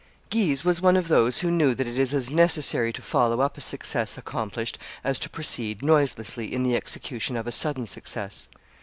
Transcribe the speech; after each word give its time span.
Guise 0.31 0.65
was 0.65 0.81
one 0.81 0.97
of 0.97 1.09
those 1.09 1.41
who 1.41 1.51
knew 1.51 1.75
that 1.75 1.85
it 1.85 1.95
is 1.99 2.11
as 2.11 2.31
necessary 2.31 2.91
to 2.91 3.03
follow 3.03 3.39
up 3.39 3.55
a 3.55 3.61
success 3.61 4.17
accomplished 4.17 4.79
as 5.03 5.19
to 5.19 5.29
proceed 5.29 5.83
noiselessly 5.83 6.51
in 6.51 6.63
the 6.63 6.75
execution 6.75 7.37
of 7.37 7.45
a 7.45 7.51
sudden 7.51 7.85
success. 7.85 8.49